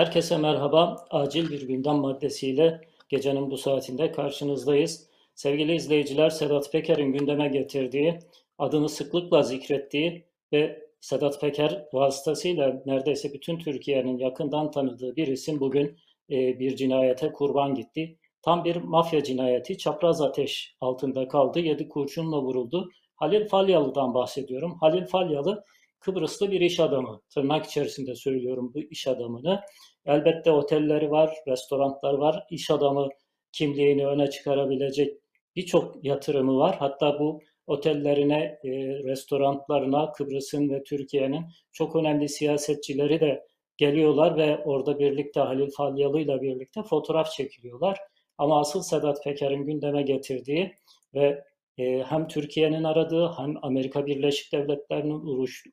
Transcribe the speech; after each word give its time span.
Herkese 0.00 0.36
merhaba. 0.36 1.06
Acil 1.10 1.50
bir 1.50 1.68
gündem 1.68 1.96
maddesiyle 1.96 2.80
gecenin 3.08 3.50
bu 3.50 3.58
saatinde 3.58 4.12
karşınızdayız. 4.12 5.06
Sevgili 5.34 5.74
izleyiciler, 5.74 6.30
Sedat 6.30 6.72
Peker'in 6.72 7.12
gündeme 7.12 7.48
getirdiği, 7.48 8.18
adını 8.58 8.88
sıklıkla 8.88 9.42
zikrettiği 9.42 10.24
ve 10.52 10.88
Sedat 11.00 11.40
Peker 11.40 11.88
vasıtasıyla 11.92 12.82
neredeyse 12.86 13.32
bütün 13.32 13.58
Türkiye'nin 13.58 14.18
yakından 14.18 14.70
tanıdığı 14.70 15.16
bir 15.16 15.26
isim 15.26 15.60
bugün 15.60 15.96
e, 16.30 16.58
bir 16.58 16.76
cinayete 16.76 17.32
kurban 17.32 17.74
gitti. 17.74 18.18
Tam 18.42 18.64
bir 18.64 18.76
mafya 18.76 19.22
cinayeti, 19.22 19.78
çapraz 19.78 20.20
ateş 20.20 20.76
altında 20.80 21.28
kaldı, 21.28 21.60
yedi 21.60 21.88
kurşunla 21.88 22.42
vuruldu. 22.42 22.90
Halil 23.16 23.48
Falyalı'dan 23.48 24.14
bahsediyorum. 24.14 24.76
Halil 24.80 25.06
Falyalı 25.06 25.64
Kıbrıslı 26.00 26.50
bir 26.50 26.60
iş 26.60 26.80
adamı. 26.80 27.20
Tırnak 27.34 27.66
içerisinde 27.66 28.14
söylüyorum 28.14 28.72
bu 28.74 28.78
iş 28.78 29.06
adamını. 29.06 29.60
Elbette 30.06 30.50
otelleri 30.50 31.10
var, 31.10 31.34
restoranlar 31.48 32.14
var. 32.14 32.44
İş 32.50 32.70
adamı 32.70 33.08
kimliğini 33.52 34.06
öne 34.06 34.30
çıkarabilecek 34.30 35.16
birçok 35.56 36.04
yatırımı 36.04 36.58
var. 36.58 36.76
Hatta 36.78 37.18
bu 37.18 37.40
otellerine, 37.66 38.58
e, 38.64 38.70
restoranlarına 39.04 40.12
Kıbrıs'ın 40.12 40.70
ve 40.70 40.82
Türkiye'nin 40.82 41.44
çok 41.72 41.96
önemli 41.96 42.28
siyasetçileri 42.28 43.20
de 43.20 43.46
geliyorlar 43.76 44.36
ve 44.36 44.58
orada 44.64 44.98
birlikte 44.98 45.40
Halil 45.40 45.70
Falyalı 45.76 46.20
ile 46.20 46.40
birlikte 46.40 46.82
fotoğraf 46.82 47.32
çekiliyorlar. 47.32 47.98
Ama 48.38 48.60
asıl 48.60 48.82
Sedat 48.82 49.24
Peker'in 49.24 49.66
gündeme 49.66 50.02
getirdiği 50.02 50.72
ve 51.14 51.44
e, 51.78 52.02
hem 52.02 52.28
Türkiye'nin 52.28 52.84
aradığı 52.84 53.28
hem 53.36 53.54
Amerika 53.62 54.06
Birleşik 54.06 54.52
Devletleri'nin 54.52 55.20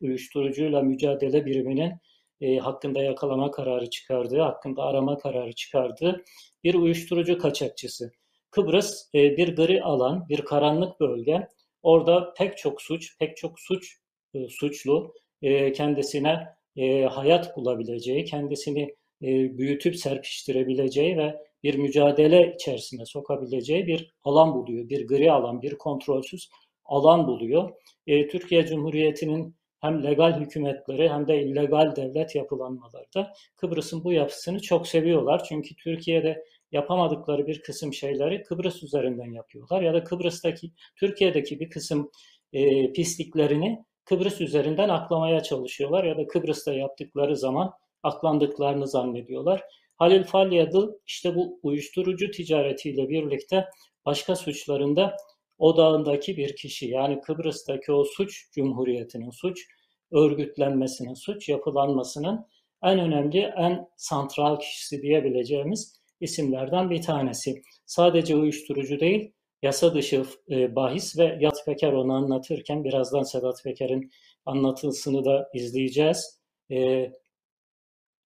uyuşturucuyla 0.02 0.82
mücadele 0.82 1.46
biriminin 1.46 1.94
e, 2.42 2.58
hakkında 2.58 3.02
yakalama 3.02 3.52
kararı 3.52 3.90
çıkardığı, 3.90 4.40
hakkında 4.42 4.84
arama 4.84 5.18
kararı 5.18 5.54
çıkardığı 5.54 6.24
bir 6.64 6.76
uyuşturucu 6.76 7.38
kaçakçısı. 7.38 8.12
Kıbrıs 8.52 9.10
e, 9.16 9.38
bir 9.38 9.56
gri 9.56 9.84
alan, 9.84 10.30
bir 10.30 10.42
karanlık 10.42 11.00
bölge. 11.00 11.48
Orada 11.84 12.34
pek 12.38 12.58
çok 12.58 12.82
suç, 12.82 13.18
pek 13.20 13.38
çok 13.38 13.60
suç 13.60 13.98
e, 14.34 14.48
suçlu 14.50 15.14
e, 15.42 15.72
kendisine 15.72 16.48
e, 16.76 17.04
hayat 17.04 17.58
bulabileceği, 17.58 18.26
kendisini 18.26 18.96
e, 19.22 19.58
büyütüp 19.58 19.96
serpiştirebileceği 19.96 21.18
ve 21.18 21.36
bir 21.64 21.76
mücadele 21.76 22.54
içerisine 22.56 23.06
sokabileceği 23.06 23.88
bir 23.88 24.14
alan 24.24 24.54
buluyor. 24.54 24.90
Bir 24.90 25.08
gri 25.08 25.32
alan, 25.32 25.62
bir 25.62 25.78
kontrolsüz 25.78 26.50
alan 26.86 27.28
buluyor. 27.28 27.72
E, 28.08 28.28
Türkiye 28.28 28.66
Cumhuriyeti'nin 28.66 29.56
hem 29.88 30.04
legal 30.04 30.40
hükümetleri 30.40 31.10
hem 31.10 31.28
de 31.28 31.42
illegal 31.44 31.96
devlet 31.96 32.36
yapılanmalarda 32.36 33.34
Kıbrıs'ın 33.56 34.04
bu 34.04 34.14
yapısını 34.14 34.62
çok 34.62 34.88
seviyorlar. 34.88 35.44
Çünkü 35.44 35.76
Türkiye'de 35.76 36.46
yapamadıkları 36.72 37.48
bir 37.48 37.62
kısım 37.62 37.94
şeyleri 37.94 38.44
Kıbrıs 38.44 38.84
üzerinden 38.84 39.32
yapıyorlar 39.32 39.82
ya 39.82 39.94
da 39.94 40.04
Kıbrıs'taki 40.04 40.72
Türkiye'deki 40.96 41.60
bir 41.60 41.70
kısım 41.70 42.12
e, 42.54 42.94
pisliklerini 42.94 43.86
Kıbrıs 44.06 44.42
üzerinden 44.42 44.90
aklamaya 44.90 45.44
çalışıyorlar 45.44 46.04
ya 46.04 46.18
da 46.18 46.28
Kıbrıs'ta 46.28 46.74
yaptıkları 46.74 47.38
zaman 47.38 47.74
aklandıklarını 48.04 48.88
zannediyorlar. 48.88 49.64
Halil 49.96 50.24
Falyadı 50.24 51.00
işte 51.08 51.36
bu 51.36 51.60
uyuşturucu 51.64 52.32
ticaretiyle 52.32 53.10
birlikte 53.10 53.66
başka 54.06 54.36
suçlarında 54.36 55.18
odağındaki 55.58 56.38
bir 56.38 56.56
kişi 56.56 56.88
yani 56.88 57.22
Kıbrıs'taki 57.22 57.92
o 57.92 58.04
suç 58.04 58.52
cumhuriyetinin 58.52 59.30
suç 59.30 59.68
örgütlenmesinin, 60.12 61.14
suç 61.14 61.50
yapılanmasının 61.50 62.46
en 62.84 63.00
önemli, 63.00 63.40
en 63.40 63.88
santral 63.96 64.60
kişisi 64.60 65.02
diyebileceğimiz 65.02 66.02
isimlerden 66.20 66.90
bir 66.90 67.02
tanesi. 67.02 67.62
Sadece 67.86 68.36
uyuşturucu 68.36 69.00
değil, 69.00 69.32
yasa 69.62 69.94
dışı 69.94 70.26
e, 70.50 70.76
bahis 70.76 71.18
ve 71.18 71.38
Yat 71.42 71.66
Peker 71.66 71.94
onu 71.94 72.14
anlatırken 72.14 72.84
birazdan 72.84 73.24
Sedat 73.24 73.64
Peker'in 73.64 74.12
anlatısını 74.46 75.26
da 75.26 75.50
izleyeceğiz. 75.54 76.40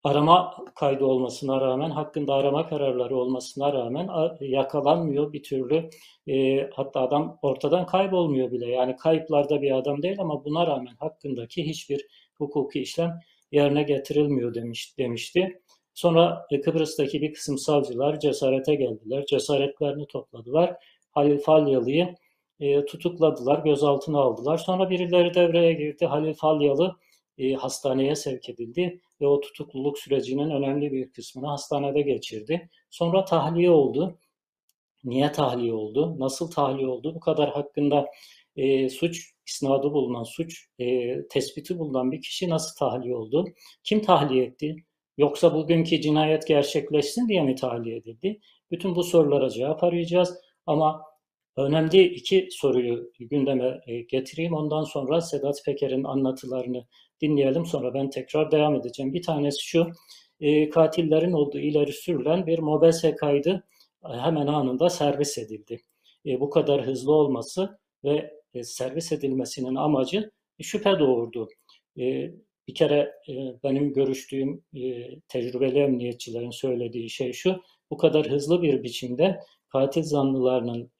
Arama 0.04 0.58
kaydı 0.76 1.06
olmasına 1.06 1.62
rağmen, 1.62 1.90
hakkında 1.90 2.34
arama 2.34 2.70
kararları 2.70 3.18
olmasına 3.18 3.74
rağmen 3.74 4.10
yakalanmıyor 4.40 5.34
bir 5.34 5.44
türlü. 5.44 5.90
E, 6.28 6.70
hatta 6.74 7.02
adam 7.02 7.38
ortadan 7.42 7.86
kaybolmuyor 7.86 8.52
bile. 8.52 8.68
Yani 8.68 8.96
kayıplarda 8.96 9.62
bir 9.62 9.72
adam 9.72 10.02
değil 10.02 10.20
ama 10.20 10.46
buna 10.46 10.68
rağmen 10.68 10.96
hakkındaki 11.00 11.66
hiçbir 11.66 12.08
hukuki 12.38 12.82
işlem 12.82 13.20
yerine 13.52 13.84
getirilmiyor 13.84 14.54
demiş, 14.54 14.98
demişti. 14.98 15.62
Sonra 15.94 16.46
e, 16.52 16.62
Kıbrıs'taki 16.62 17.22
bir 17.22 17.34
kısım 17.34 17.58
savcılar 17.58 18.20
cesarete 18.20 18.76
geldiler. 18.76 19.26
Cesaretlerini 19.26 20.08
topladılar. 20.08 20.76
Halil 21.12 21.40
Falyalı'yı 21.40 22.16
e, 22.60 22.86
tutukladılar, 22.86 23.64
gözaltına 23.64 24.20
aldılar. 24.20 24.58
Sonra 24.58 24.90
birileri 24.90 25.34
devreye 25.34 25.74
girdi. 25.74 26.06
Halil 26.06 26.34
Falyalı 26.34 26.96
e, 27.38 27.54
hastaneye 27.54 28.16
sevk 28.16 28.50
edildi 28.50 29.02
ve 29.22 29.28
o 29.28 29.42
tutukluluk 29.42 30.00
sürecinin 30.00 30.50
önemli 30.50 30.92
bir 30.92 31.12
kısmını 31.12 31.48
hastanede 31.48 32.02
geçirdi. 32.02 32.70
Sonra 32.90 33.26
tahliye 33.26 33.70
oldu. 33.70 34.20
Niye 35.04 35.32
tahliye 35.32 35.74
oldu? 35.74 36.16
Nasıl 36.20 36.52
tahliye 36.52 36.88
oldu? 36.88 37.16
Bu 37.16 37.20
kadar 37.20 37.50
hakkında 37.50 38.08
e, 38.56 38.90
suç 38.90 39.32
isnadı 39.48 39.94
bulunan, 39.94 40.24
suç 40.24 40.66
e, 40.80 41.18
tespiti 41.28 41.80
bulunan 41.80 42.12
bir 42.12 42.22
kişi 42.22 42.50
nasıl 42.50 42.76
tahliye 42.80 43.16
oldu? 43.16 43.46
Kim 43.84 44.02
tahliye 44.02 44.44
etti? 44.46 44.76
Yoksa 45.18 45.54
bugünkü 45.54 46.02
cinayet 46.02 46.48
gerçekleşsin 46.48 47.28
diye 47.28 47.42
mi 47.42 47.56
tahliye 47.56 47.98
edildi? 47.98 48.40
Bütün 48.72 48.96
bu 48.96 49.04
sorulara 49.04 49.50
cevap 49.50 49.84
arayacağız. 49.84 50.38
Ama 50.66 51.02
önemli 51.58 52.04
iki 52.04 52.48
soruyu 52.52 53.12
gündeme 53.20 53.82
e, 53.88 54.02
getireyim. 54.02 54.54
Ondan 54.54 54.84
sonra 54.84 55.22
Sedat 55.22 55.66
Peker'in 55.66 56.04
anlatılarını 56.04 56.88
dinleyelim 57.22 57.66
sonra 57.66 57.94
ben 57.94 58.10
tekrar 58.10 58.52
devam 58.52 58.76
edeceğim. 58.76 59.14
Bir 59.14 59.22
tanesi 59.22 59.66
şu, 59.66 59.88
e, 60.42 60.70
katillerin 60.70 61.32
olduğu 61.32 61.60
ileri 61.60 61.94
sürülen 61.94 62.48
bir 62.48 62.60
mobese 62.60 63.16
kaydı 63.16 63.64
e, 64.06 64.18
hemen 64.18 64.48
anında 64.48 64.90
servis 64.90 65.38
edildi. 65.38 65.82
E, 66.26 66.40
bu 66.40 66.50
kadar 66.50 66.86
hızlı 66.86 67.14
olması 67.14 67.80
ve 68.04 68.32
servis 68.64 69.12
edilmesinin 69.12 69.76
amacı 69.76 70.32
şüphe 70.62 71.00
doğurdu. 71.00 71.50
Bir 72.68 72.76
kere 72.76 73.14
benim 73.64 73.94
görüştüğüm 73.94 74.64
e, 74.76 75.10
tecrübeli 75.28 75.80
emniyetçilerin 75.80 76.50
söylediği 76.50 77.10
şey 77.10 77.34
şu, 77.34 77.62
bu 77.92 77.98
kadar 77.98 78.30
hızlı 78.30 78.62
bir 78.62 78.84
biçimde 78.84 79.40
katil 79.70 80.04
zanlılarının 80.04 80.92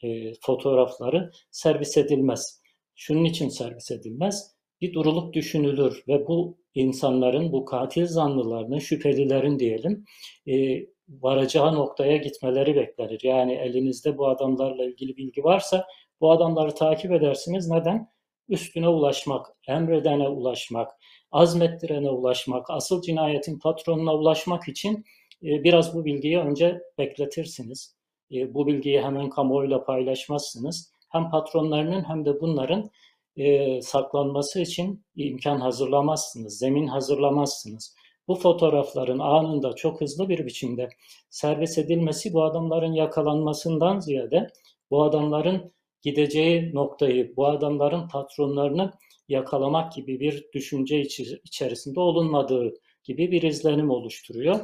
fotoğrafları 0.42 1.32
servis 1.52 1.98
edilmez. 1.98 2.62
Şunun 2.96 3.24
için 3.24 3.50
servis 3.50 3.92
edilmez 3.92 4.56
bir 4.82 4.94
duruluk 4.94 5.34
düşünülür 5.34 6.04
ve 6.08 6.28
bu 6.28 6.58
insanların, 6.76 7.52
bu 7.52 7.66
katil 7.66 8.06
zanlılarının, 8.06 8.80
şüphelilerin 8.80 9.60
diyelim, 9.60 10.06
e, 10.48 10.86
varacağı 11.10 11.76
noktaya 11.76 12.18
gitmeleri 12.18 12.76
beklenir. 12.76 13.20
Yani 13.24 13.54
elinizde 13.54 14.18
bu 14.18 14.28
adamlarla 14.28 14.86
ilgili 14.86 15.18
bilgi 15.18 15.44
varsa 15.44 15.88
bu 16.22 16.32
adamları 16.32 16.76
takip 16.76 17.12
edersiniz. 17.12 17.70
Neden? 17.70 18.12
Üstüne 18.50 18.88
ulaşmak, 18.88 19.48
emredene 19.68 20.28
ulaşmak, 20.28 20.92
azmettirene 21.32 22.10
ulaşmak, 22.10 22.70
asıl 22.70 23.02
cinayetin 23.02 23.60
patronuna 23.60 24.16
ulaşmak 24.16 24.68
için 24.68 25.06
e, 25.44 25.64
biraz 25.64 25.96
bu 25.96 26.06
bilgiyi 26.06 26.40
önce 26.40 26.82
bekletirsiniz. 26.98 27.96
E, 28.32 28.54
bu 28.54 28.68
bilgiyi 28.68 29.02
hemen 29.02 29.30
kamuoyuyla 29.30 29.84
paylaşmazsınız. 29.84 30.92
Hem 31.10 31.30
patronlarının 31.30 32.04
hem 32.04 32.26
de 32.26 32.42
bunların 32.42 32.90
e, 33.36 33.82
saklanması 33.82 34.60
için 34.62 35.06
imkan 35.16 35.60
hazırlamazsınız, 35.60 36.58
zemin 36.58 36.88
hazırlamazsınız. 36.88 37.96
Bu 38.28 38.36
fotoğrafların 38.36 39.20
anında 39.20 39.74
çok 39.76 40.02
hızlı 40.02 40.30
bir 40.30 40.46
biçimde 40.46 40.90
servis 41.30 41.78
edilmesi 41.78 42.34
bu 42.34 42.44
adamların 42.44 42.94
yakalanmasından 42.94 44.00
ziyade 44.00 44.48
bu 44.92 45.04
adamların 45.04 45.74
gideceği 46.02 46.76
noktayı, 46.76 47.34
bu 47.38 47.48
adamların 47.48 48.08
patronlarını 48.08 48.92
yakalamak 49.28 49.94
gibi 49.94 50.20
bir 50.20 50.46
düşünce 50.54 51.02
içerisinde 51.44 52.00
olunmadığı 52.00 52.74
gibi 53.04 53.32
bir 53.32 53.42
izlenim 53.42 53.90
oluşturuyor. 53.90 54.60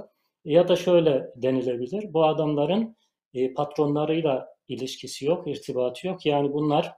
Ya 0.45 0.67
da 0.67 0.75
şöyle 0.75 1.23
denilebilir, 1.35 2.13
bu 2.13 2.25
adamların 2.25 2.97
e, 3.33 3.53
patronlarıyla 3.53 4.47
ilişkisi 4.67 5.25
yok, 5.25 5.47
irtibatı 5.47 6.07
yok. 6.07 6.25
Yani 6.25 6.53
bunlar 6.53 6.93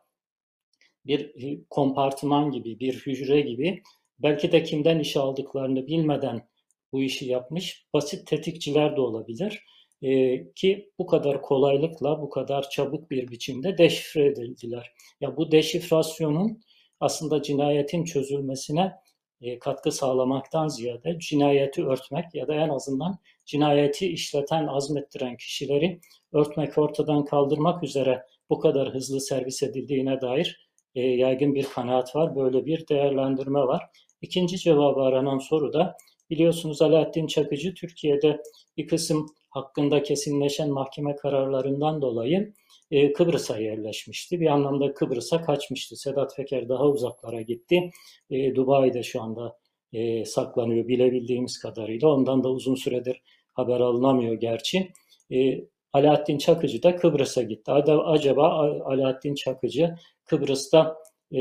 bir 1.06 1.34
kompartıman 1.70 2.52
gibi, 2.52 2.80
bir 2.80 2.94
hücre 2.94 3.42
gibi 3.42 3.84
belki 4.20 4.52
de 4.52 4.64
kimden 4.64 5.00
iş 5.00 5.18
aldıklarını 5.18 5.88
bilmeden 5.88 6.50
bu 6.92 7.02
işi 7.02 7.26
yapmış 7.26 7.86
basit 7.94 8.28
tetikçiler 8.28 8.96
de 8.96 9.02
olabilir. 9.02 9.64
Ee, 10.02 10.44
ki 10.56 10.92
bu 11.00 11.06
kadar 11.06 11.42
kolaylıkla, 11.42 12.22
bu 12.22 12.30
kadar 12.30 12.70
çabuk 12.70 13.12
bir 13.12 13.28
biçimde 13.28 13.78
deşifre 13.78 14.26
edildiler. 14.26 14.92
Ya 15.22 15.38
bu 15.38 15.52
deşifrasyonun 15.52 16.62
aslında 17.00 17.42
cinayetin 17.42 18.04
çözülmesine 18.04 18.94
e, 19.42 19.60
katkı 19.60 19.92
sağlamaktan 19.92 20.68
ziyade 20.68 21.20
cinayeti 21.20 21.86
örtmek 21.86 22.36
ya 22.36 22.48
da 22.48 22.54
en 22.54 22.70
azından 22.70 23.20
cinayeti 23.46 24.08
işleten, 24.08 24.68
azmettiren 24.68 25.38
kişileri 25.38 26.00
örtmek, 26.34 26.78
ortadan 26.78 27.26
kaldırmak 27.26 27.84
üzere 27.84 28.26
bu 28.50 28.60
kadar 28.60 28.94
hızlı 28.94 29.22
servis 29.22 29.64
edildiğine 29.64 30.22
dair 30.22 30.69
e, 30.96 31.02
yaygın 31.02 31.56
bir 31.56 31.64
kanaat 31.64 32.16
var. 32.16 32.36
Böyle 32.36 32.66
bir 32.66 32.88
değerlendirme 32.88 33.60
var. 33.60 33.84
İkinci 34.22 34.58
cevabı 34.58 35.02
aranan 35.02 35.38
soru 35.38 35.74
da 35.74 35.98
biliyorsunuz 36.30 36.82
Alaaddin 36.82 37.28
Çakıcı 37.28 37.74
Türkiye'de 37.74 38.42
bir 38.78 38.88
kısım 38.88 39.28
hakkında 39.50 40.04
kesinleşen 40.04 40.70
mahkeme 40.70 41.16
kararlarından 41.16 42.02
dolayı 42.02 42.54
e, 42.92 43.14
Kıbrıs'a 43.14 43.58
yerleşmişti. 43.58 44.40
Bir 44.40 44.48
anlamda 44.48 44.94
Kıbrıs'a 44.94 45.42
kaçmıştı. 45.42 45.96
Sedat 45.96 46.36
Peker 46.38 46.70
daha 46.70 46.88
uzaklara 46.88 47.42
gitti. 47.42 47.92
E, 48.30 48.56
Dubai'de 48.56 49.04
şu 49.04 49.22
anda 49.22 49.58
e, 49.94 50.26
saklanıyor 50.26 50.88
bilebildiğimiz 50.88 51.60
kadarıyla. 51.60 52.08
Ondan 52.08 52.44
da 52.44 52.50
uzun 52.50 52.76
süredir 52.76 53.22
haber 53.54 53.80
alınamıyor 53.80 54.34
gerçi. 54.34 54.92
E, 55.32 55.62
Alaaddin 55.94 56.38
Çakıcı 56.38 56.84
da 56.84 56.96
Kıbrıs'a 56.96 57.42
gitti. 57.44 57.72
Acaba 57.72 58.48
Alaaddin 58.86 59.36
Çakıcı 59.36 59.96
Kıbrıs'ta 60.30 60.98
e, 61.36 61.40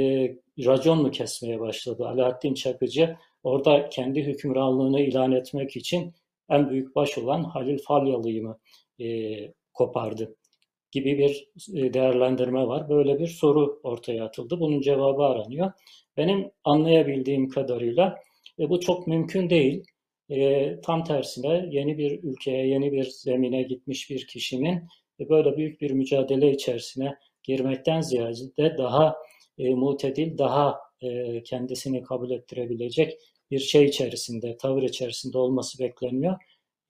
racon 0.58 1.02
mu 1.02 1.10
kesmeye 1.10 1.60
başladı? 1.60 2.08
Alaaddin 2.08 2.54
Çakıcı 2.54 3.16
orada 3.42 3.88
kendi 3.88 4.22
hükümranlığını 4.22 5.00
ilan 5.00 5.32
etmek 5.32 5.76
için 5.76 6.14
en 6.50 6.70
büyük 6.70 6.96
baş 6.96 7.18
olan 7.18 7.44
Halil 7.44 7.78
Falyalı'yı 7.78 8.42
mı 8.42 8.58
e, 9.00 9.06
kopardı? 9.74 10.34
gibi 10.90 11.18
bir 11.18 11.48
e, 11.74 11.94
değerlendirme 11.94 12.66
var. 12.66 12.88
Böyle 12.88 13.18
bir 13.18 13.26
soru 13.26 13.80
ortaya 13.82 14.24
atıldı. 14.24 14.60
Bunun 14.60 14.80
cevabı 14.80 15.22
aranıyor. 15.22 15.72
Benim 16.16 16.50
anlayabildiğim 16.64 17.48
kadarıyla 17.48 18.18
e, 18.58 18.70
bu 18.70 18.80
çok 18.80 19.06
mümkün 19.06 19.50
değil. 19.50 19.84
E, 20.30 20.80
tam 20.80 21.04
tersine 21.04 21.68
yeni 21.70 21.98
bir 21.98 22.22
ülkeye, 22.22 22.66
yeni 22.66 22.92
bir 22.92 23.04
zemine 23.04 23.62
gitmiş 23.62 24.10
bir 24.10 24.26
kişinin 24.26 24.82
e, 25.20 25.28
böyle 25.28 25.56
büyük 25.56 25.80
bir 25.80 25.90
mücadele 25.90 26.52
içerisine 26.52 27.16
girmekten 27.48 28.00
ziyade 28.00 28.78
daha 28.78 29.16
e, 29.58 29.74
mutedil, 29.74 30.38
daha 30.38 30.80
e, 31.02 31.42
kendisini 31.42 32.02
kabul 32.02 32.30
ettirebilecek 32.30 33.18
bir 33.50 33.58
şey 33.58 33.84
içerisinde, 33.84 34.56
tavır 34.56 34.82
içerisinde 34.82 35.38
olması 35.38 35.78
bekleniyor. 35.78 36.36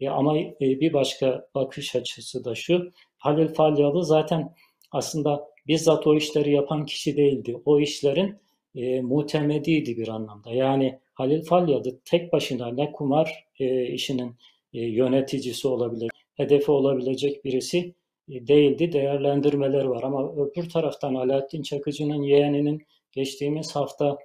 E, 0.00 0.08
ama 0.08 0.38
e, 0.38 0.54
bir 0.60 0.92
başka 0.92 1.48
bakış 1.54 1.96
açısı 1.96 2.44
da 2.44 2.54
şu, 2.54 2.92
Halil 3.18 3.54
Falyalı 3.54 4.04
zaten 4.04 4.54
aslında 4.92 5.48
bizzat 5.66 6.06
o 6.06 6.16
işleri 6.16 6.52
yapan 6.52 6.86
kişi 6.86 7.16
değildi. 7.16 7.62
O 7.64 7.80
işlerin 7.80 8.36
e, 8.74 9.00
mutemediydi 9.00 9.96
bir 9.96 10.08
anlamda. 10.08 10.50
Yani 10.50 10.98
Halil 11.14 11.44
Falyalı 11.44 12.00
tek 12.04 12.32
başına 12.32 12.72
ne 12.72 12.92
kumar 12.92 13.44
e, 13.60 13.86
işinin 13.86 14.36
e, 14.72 14.80
yöneticisi 14.80 15.68
olabilir, 15.68 16.10
hedefi 16.34 16.70
olabilecek 16.70 17.44
birisi 17.44 17.94
değildi. 18.28 18.92
Değerlendirmeler 18.92 19.84
var 19.84 20.02
ama 20.02 20.32
öbür 20.32 20.68
taraftan 20.68 21.14
Alaaddin 21.14 21.62
Çakıcı'nın 21.62 22.22
yeğeninin 22.22 22.86
geçtiğimiz 23.12 23.76
hafta 23.76 24.18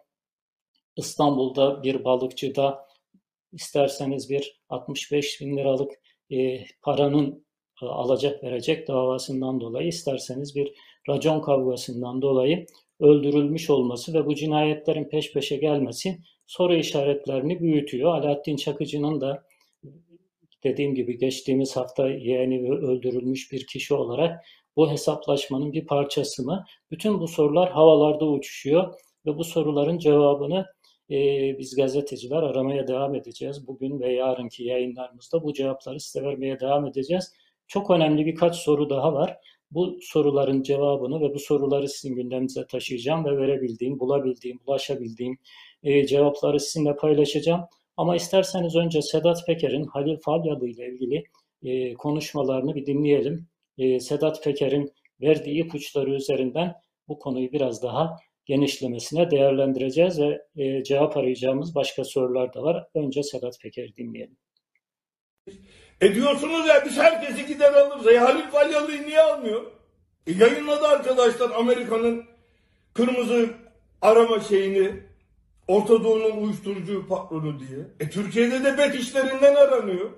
İstanbul'da 0.95 1.83
bir 1.83 2.03
balıkçıda 2.03 2.87
isterseniz 3.51 4.29
bir 4.29 4.61
65 4.69 5.41
bin 5.41 5.57
liralık 5.57 5.91
e, 6.31 6.65
paranın 6.81 7.45
e, 7.81 7.85
alacak 7.85 8.43
verecek 8.43 8.87
davasından 8.87 9.61
dolayı 9.61 9.87
isterseniz 9.87 10.55
bir 10.55 10.73
racon 11.09 11.41
kavgasından 11.41 12.21
dolayı 12.21 12.65
öldürülmüş 12.99 13.69
olması 13.69 14.13
ve 14.13 14.25
bu 14.25 14.35
cinayetlerin 14.35 15.09
peş 15.09 15.33
peşe 15.33 15.55
gelmesi 15.57 16.17
soru 16.47 16.75
işaretlerini 16.75 17.59
büyütüyor. 17.59 18.15
Alaaddin 18.15 18.55
Çakıcı'nın 18.55 19.21
da 19.21 19.43
dediğim 20.63 20.95
gibi 20.95 21.17
geçtiğimiz 21.17 21.75
hafta 21.75 22.09
yeğeni 22.09 22.71
öldürülmüş 22.71 23.51
bir 23.51 23.67
kişi 23.67 23.93
olarak 23.93 24.45
bu 24.75 24.91
hesaplaşmanın 24.91 25.73
bir 25.73 25.85
parçası 25.85 26.43
mı? 26.43 26.65
Bütün 26.91 27.19
bu 27.19 27.27
sorular 27.27 27.71
havalarda 27.71 28.25
uçuşuyor 28.25 28.93
ve 29.25 29.37
bu 29.37 29.43
soruların 29.43 29.97
cevabını 29.97 30.65
e, 31.11 31.15
biz 31.59 31.75
gazeteciler 31.75 32.43
aramaya 32.43 32.87
devam 32.87 33.15
edeceğiz. 33.15 33.67
Bugün 33.67 33.99
ve 33.99 34.13
yarınki 34.13 34.63
yayınlarımızda 34.63 35.43
bu 35.43 35.53
cevapları 35.53 35.99
size 35.99 36.25
vermeye 36.25 36.59
devam 36.59 36.85
edeceğiz. 36.85 37.33
Çok 37.67 37.91
önemli 37.91 38.25
birkaç 38.25 38.55
soru 38.55 38.89
daha 38.89 39.13
var. 39.13 39.37
Bu 39.71 39.97
soruların 40.01 40.63
cevabını 40.63 41.21
ve 41.21 41.33
bu 41.33 41.39
soruları 41.39 41.89
sizin 41.89 42.15
gündeminize 42.15 42.67
taşıyacağım 42.67 43.25
ve 43.25 43.37
verebildiğim, 43.37 43.99
bulabildiğim, 43.99 44.59
ulaşabildiğim 44.67 45.37
e, 45.83 46.07
cevapları 46.07 46.59
sizinle 46.59 46.95
paylaşacağım. 46.95 47.61
Ama 47.97 48.15
isterseniz 48.15 48.75
önce 48.75 49.01
Sedat 49.01 49.45
Peker'in 49.45 49.85
Halil 49.85 50.17
Falyalı 50.17 50.67
ile 50.67 50.87
ilgili 50.87 51.23
e, 51.63 51.93
konuşmalarını 51.93 52.75
bir 52.75 52.85
dinleyelim. 52.85 53.47
E, 53.77 53.99
Sedat 53.99 54.43
Peker'in 54.43 54.93
verdiği 55.21 55.63
ipuçları 55.63 56.09
üzerinden 56.09 56.75
bu 57.07 57.19
konuyu 57.19 57.51
biraz 57.51 57.83
daha 57.83 58.17
genişlemesine 58.45 59.31
değerlendireceğiz 59.31 60.19
ve 60.19 60.41
e, 60.55 60.83
cevap 60.83 61.17
arayacağımız 61.17 61.75
başka 61.75 62.03
sorular 62.03 62.53
da 62.53 62.63
var. 62.63 62.87
Önce 62.95 63.23
Sedat 63.23 63.59
Peker'i 63.61 63.95
dinleyelim. 63.97 64.37
E 66.01 66.15
diyorsunuz 66.15 66.67
ya 66.67 66.85
biz 66.85 66.97
herkesi 66.97 67.45
gider 67.45 67.73
alırız. 67.73 68.07
E 68.07 68.17
Halil 68.17 68.47
Falyalı'yı 68.51 69.07
niye 69.07 69.21
almıyor? 69.21 69.71
E 70.27 70.31
yayınladı 70.31 70.87
arkadaşlar 70.87 71.51
Amerika'nın 71.51 72.23
kırmızı 72.93 73.49
arama 74.01 74.39
şeyini 74.39 75.03
Orta 75.67 76.03
Doğu'nun 76.03 76.43
uyuşturucu 76.43 77.07
patronu 77.07 77.59
diye. 77.59 77.79
E 77.99 78.09
Türkiye'de 78.09 78.63
de 78.63 78.77
bet 78.77 78.95
işlerinden 78.95 79.55
aranıyor. 79.55 80.09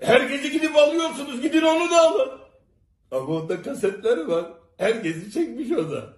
Herkesi 0.00 0.52
gidip 0.52 0.76
alıyorsunuz. 0.76 1.42
Gidin 1.42 1.62
onu 1.62 1.90
da 1.90 2.00
alın. 2.00 2.30
Ama 3.10 3.26
onda 3.26 3.62
kasetleri 3.62 4.28
var. 4.28 4.44
Herkesi 4.76 5.32
çekmiş 5.32 5.70
o 5.72 5.90
da. 5.90 6.16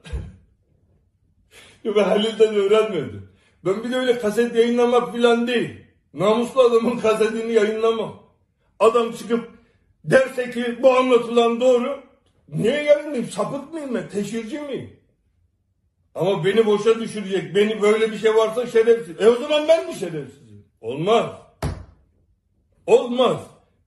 ben 1.84 2.04
Halil'den 2.04 2.54
öğrenmedim. 2.54 3.28
Ben 3.64 3.84
bir 3.84 3.90
de 3.90 3.96
öyle 3.96 4.18
kaset 4.18 4.54
yayınlamak 4.54 5.12
falan 5.12 5.46
değil. 5.46 5.70
Namuslu 6.14 6.60
adamın 6.62 6.98
kasetini 6.98 7.52
yayınlamam. 7.52 8.22
Adam 8.78 9.12
çıkıp 9.12 9.50
derse 10.04 10.50
ki 10.50 10.78
bu 10.82 10.96
anlatılan 10.96 11.60
doğru. 11.60 12.00
Niye 12.48 12.82
yayınlayayım? 12.82 13.30
Sapık 13.30 13.72
mıyım 13.72 13.94
ben? 13.94 14.08
Teşhirci 14.08 14.60
miyim? 14.60 14.97
Ama 16.18 16.44
beni 16.44 16.66
boşa 16.66 17.00
düşürecek. 17.00 17.54
Beni 17.54 17.82
böyle 17.82 18.12
bir 18.12 18.18
şey 18.18 18.34
varsa 18.34 18.66
şerefsiz. 18.66 19.20
E 19.20 19.28
o 19.28 19.34
zaman 19.34 19.68
ben 19.68 19.86
mi 19.86 19.94
şerefsizim? 19.94 20.64
Olmaz. 20.80 21.30
Olmaz. 22.86 23.40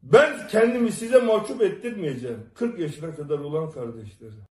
Ben 0.03 0.47
kendimi 0.47 0.91
size 0.91 1.19
mahcup 1.19 1.61
ettirmeyeceğim. 1.61 2.49
40 2.53 2.79
yaşına 2.79 3.15
kadar 3.15 3.39
olan 3.39 3.71
kardeşlerim. 3.71 4.43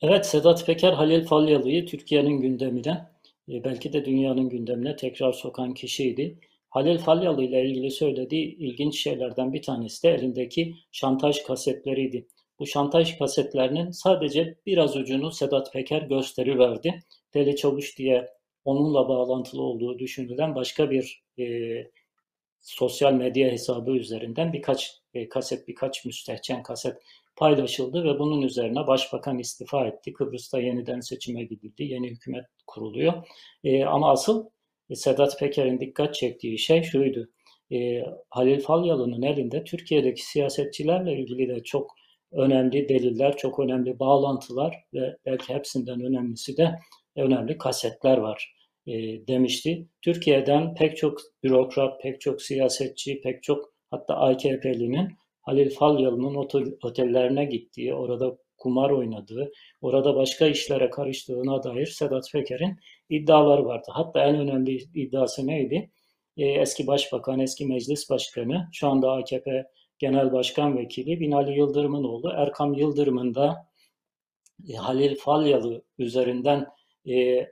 Evet 0.00 0.26
Sedat 0.26 0.66
Peker 0.66 0.92
Halil 0.92 1.26
Falyalı'yı 1.26 1.86
Türkiye'nin 1.86 2.40
gündemine 2.40 3.10
e, 3.48 3.64
belki 3.64 3.92
de 3.92 4.04
dünyanın 4.04 4.48
gündemine 4.48 4.96
tekrar 4.96 5.32
sokan 5.32 5.74
kişiydi. 5.74 6.38
Halil 6.70 6.98
Falyalı 6.98 7.42
ile 7.42 7.64
ilgili 7.64 7.90
söylediği 7.90 8.56
ilginç 8.56 9.02
şeylerden 9.02 9.52
bir 9.52 9.62
tanesi 9.62 10.02
de 10.02 10.10
elindeki 10.10 10.74
şantaj 10.92 11.42
kasetleriydi. 11.42 12.26
Bu 12.58 12.66
şantaj 12.66 13.18
kasetlerinin 13.18 13.90
sadece 13.90 14.56
biraz 14.66 14.96
ucunu 14.96 15.30
Sedat 15.30 15.72
Peker 15.72 16.02
gösteriverdi. 16.02 17.02
Deli 17.34 17.56
Çavuş 17.56 17.98
diye 17.98 18.28
onunla 18.64 19.08
bağlantılı 19.08 19.62
olduğu 19.62 19.98
düşünülen 19.98 20.54
başka 20.54 20.90
bir 20.90 21.24
e, 21.38 21.44
sosyal 22.60 23.12
medya 23.12 23.50
hesabı 23.50 23.90
üzerinden 23.90 24.52
birkaç 24.52 25.00
e, 25.14 25.28
kaset, 25.28 25.68
birkaç 25.68 26.04
müstehcen 26.04 26.62
kaset 26.62 26.96
paylaşıldı 27.36 28.04
ve 28.04 28.18
bunun 28.18 28.42
üzerine 28.42 28.86
başbakan 28.86 29.38
istifa 29.38 29.86
etti. 29.86 30.12
Kıbrıs'ta 30.12 30.60
yeniden 30.60 31.00
seçime 31.00 31.44
gidildi. 31.44 31.84
Yeni 31.84 32.10
hükümet 32.10 32.44
kuruluyor. 32.66 33.26
E, 33.64 33.84
ama 33.84 34.10
asıl 34.10 34.46
e, 34.90 34.94
Sedat 34.94 35.38
Peker'in 35.38 35.80
dikkat 35.80 36.14
çektiği 36.14 36.58
şey 36.58 36.82
şuydu. 36.82 37.28
E, 37.72 38.02
Halil 38.30 38.60
Falyalı'nın 38.60 39.22
elinde 39.22 39.64
Türkiye'deki 39.64 40.26
siyasetçilerle 40.26 41.18
ilgili 41.18 41.48
de 41.48 41.62
çok 41.62 41.94
önemli 42.36 42.88
deliller, 42.88 43.36
çok 43.36 43.58
önemli 43.58 43.98
bağlantılar 43.98 44.76
ve 44.94 45.16
belki 45.26 45.54
hepsinden 45.54 46.00
önemlisi 46.00 46.56
de 46.56 46.78
önemli 47.16 47.58
kasetler 47.58 48.18
var 48.18 48.54
e, 48.86 48.92
demişti. 49.26 49.86
Türkiye'den 50.02 50.74
pek 50.74 50.96
çok 50.96 51.18
bürokrat, 51.42 52.02
pek 52.02 52.20
çok 52.20 52.42
siyasetçi, 52.42 53.20
pek 53.20 53.42
çok 53.42 53.72
hatta 53.90 54.14
AKP'linin 54.14 55.08
Halil 55.42 55.70
Falyalı'nın 55.70 56.34
otellerine 56.82 57.44
gittiği, 57.44 57.94
orada 57.94 58.36
kumar 58.58 58.90
oynadığı, 58.90 59.52
orada 59.80 60.16
başka 60.16 60.46
işlere 60.46 60.90
karıştığına 60.90 61.62
dair 61.62 61.86
Sedat 61.86 62.32
Peker'in 62.32 62.76
iddiaları 63.10 63.64
vardı. 63.64 63.86
Hatta 63.90 64.24
en 64.24 64.36
önemli 64.36 64.76
iddiası 64.94 65.46
neydi? 65.46 65.90
Ee, 66.36 66.44
eski 66.46 66.86
başbakan, 66.86 67.40
eski 67.40 67.66
meclis 67.66 68.10
başkanı, 68.10 68.68
şu 68.72 68.88
anda 68.88 69.12
AKP 69.12 69.64
Genel 69.98 70.32
Başkan 70.32 70.78
Vekili 70.78 71.20
Binali 71.20 71.58
Yıldırım'ın 71.58 72.04
oğlu 72.04 72.32
Erkam 72.36 72.74
Yıldırım'ın 72.74 73.34
da 73.34 73.70
e, 74.68 74.74
Halil 74.74 75.16
Falyalı 75.16 75.82
üzerinden 75.98 76.66
e, 77.08 77.46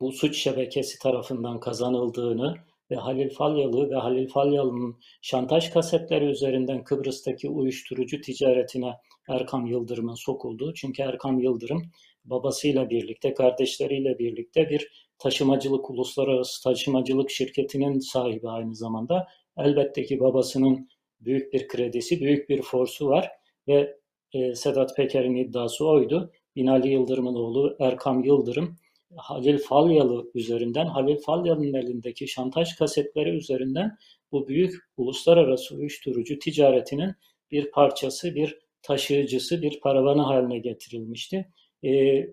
bu 0.00 0.12
suç 0.12 0.38
şebekesi 0.38 0.98
tarafından 0.98 1.60
kazanıldığını 1.60 2.56
ve 2.90 2.96
Halil 2.96 3.30
Falyalı 3.30 3.90
ve 3.90 3.94
Halil 3.94 4.28
Falyalı'nın 4.28 4.96
şantaj 5.22 5.70
kasetleri 5.70 6.24
üzerinden 6.24 6.84
Kıbrıs'taki 6.84 7.48
uyuşturucu 7.48 8.20
ticaretine 8.20 8.94
Erkam 9.28 9.66
Yıldırım'ın 9.66 10.14
sokulduğu. 10.14 10.74
Çünkü 10.74 11.02
Erkam 11.02 11.38
Yıldırım 11.38 11.82
babasıyla 12.24 12.90
birlikte, 12.90 13.34
kardeşleriyle 13.34 14.18
birlikte 14.18 14.70
bir 14.70 15.08
taşımacılık, 15.18 15.90
uluslararası 15.90 16.62
taşımacılık 16.62 17.30
şirketinin 17.30 17.98
sahibi 17.98 18.48
aynı 18.48 18.74
zamanda. 18.74 19.28
Elbette 19.56 20.04
ki 20.04 20.20
babasının 20.20 20.88
büyük 21.20 21.52
bir 21.52 21.68
kredisi, 21.68 22.20
büyük 22.20 22.48
bir 22.48 22.62
forsu 22.62 23.08
var 23.08 23.30
ve 23.68 23.96
e, 24.32 24.54
Sedat 24.54 24.96
Peker'in 24.96 25.36
iddiası 25.36 25.86
oydu. 25.86 26.32
Binali 26.56 26.88
Yıldırım'ın 26.88 27.34
oğlu 27.34 27.76
Erkam 27.80 28.24
Yıldırım 28.24 28.76
Halil 29.16 29.58
Falyalı 29.58 30.30
üzerinden, 30.34 30.86
Halil 30.86 31.16
Falyalı'nın 31.16 31.74
elindeki 31.74 32.28
şantaj 32.28 32.74
kasetleri 32.74 33.30
üzerinden 33.30 33.96
bu 34.32 34.48
büyük 34.48 34.74
uluslararası 34.96 35.74
uyuşturucu 35.74 36.38
ticaretinin 36.38 37.12
bir 37.50 37.70
parçası, 37.70 38.34
bir 38.34 38.58
taşıyıcısı, 38.82 39.62
bir 39.62 39.80
paravanı 39.80 40.22
haline 40.22 40.58
getirilmişti. 40.58 41.48
Ee, 41.82 42.26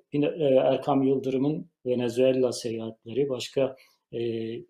Erkam 0.62 1.04
Yıldırım'ın 1.04 1.70
Venezuela 1.86 2.52
seyahatleri, 2.52 3.30
başka 3.30 3.76
e, 4.12 4.20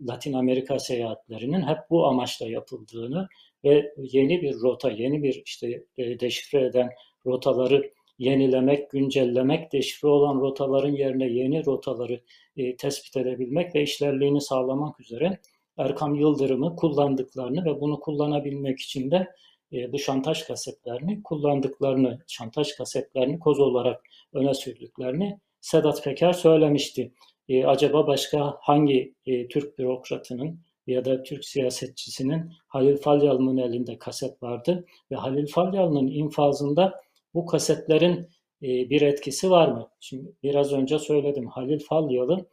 Latin 0.02 0.34
Amerika 0.34 0.80
seyahatlerinin 0.80 1.62
hep 1.62 1.78
bu 1.90 2.08
amaçla 2.08 2.48
yapıldığını 2.48 3.28
ve 3.64 3.94
yeni 3.98 4.42
bir 4.42 4.54
rota, 4.54 4.92
yeni 4.92 5.24
bir 5.24 5.42
işte 5.46 5.84
e, 5.98 6.20
deşifre 6.20 6.66
eden 6.66 6.90
rotaları 7.26 7.92
yenilemek, 8.20 8.92
güncellemek, 8.92 9.74
deşifre 9.74 10.08
olan 10.08 10.42
rotaların 10.42 10.92
yerine 10.92 11.28
yeni 11.28 11.66
rotaları 11.66 12.22
e, 12.58 12.76
tespit 12.76 13.18
edebilmek 13.18 13.76
ve 13.76 13.84
işlerliğini 13.84 14.42
sağlamak 14.42 15.00
üzere 15.00 15.40
Erkam 15.78 16.16
Yıldırım'ı 16.16 16.76
kullandıklarını 16.76 17.66
ve 17.66 17.82
bunu 17.82 18.00
kullanabilmek 18.00 18.80
için 18.80 19.12
de 19.12 19.28
e, 19.74 19.92
bu 19.92 20.00
şantaj 20.00 20.44
kasetlerini 20.44 21.24
kullandıklarını, 21.24 22.20
şantaj 22.28 22.76
kasetlerini 22.76 23.40
koz 23.40 23.60
olarak 23.60 24.04
öne 24.34 24.54
sürdüklerini 24.54 25.40
Sedat 25.62 26.04
Peker 26.04 26.34
söylemişti. 26.34 27.12
E, 27.50 27.66
acaba 27.66 28.08
başka 28.08 28.58
hangi 28.62 29.14
e, 29.26 29.48
Türk 29.48 29.80
bürokratının 29.80 30.60
ya 30.88 31.06
da 31.06 31.24
Türk 31.24 31.46
siyasetçisinin 31.46 32.52
Halil 32.68 32.98
Falyalı'nın 32.98 33.58
elinde 33.58 33.98
kaset 33.98 34.44
vardı 34.44 34.86
ve 35.12 35.16
Halil 35.16 35.48
Falyalı'nın 35.48 36.08
infazında 36.08 37.02
bu 37.34 37.46
kasetlerin 37.46 38.30
e, 38.64 38.68
bir 38.90 39.02
etkisi 39.02 39.52
var 39.52 39.68
mı? 39.68 39.90
Şimdi 40.00 40.32
biraz 40.44 40.74
önce 40.74 41.00
söyledim 41.00 41.48
Halil 41.48 41.80
Falyalı 41.80 42.46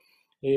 e, 0.45 0.51